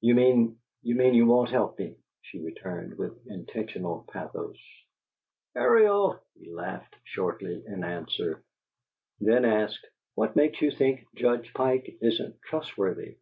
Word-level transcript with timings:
"You 0.00 0.14
mean 0.14 0.58
you 0.80 0.94
mean 0.94 1.12
you 1.12 1.26
won't 1.26 1.50
help 1.50 1.78
me?" 1.78 1.96
she 2.22 2.40
returned, 2.42 2.96
with 2.96 3.12
intentional 3.26 4.06
pathos. 4.10 4.56
"Ariel!" 5.54 6.18
he 6.34 6.50
laughed, 6.50 6.96
shortly, 7.04 7.62
in 7.66 7.84
answer; 7.84 8.42
then 9.20 9.44
asked, 9.44 9.86
"What 10.14 10.34
makes 10.34 10.62
you 10.62 10.70
think 10.70 11.06
Judge 11.14 11.52
Pike 11.52 11.94
isn't 12.00 12.40
trustworthy?" 12.40 13.18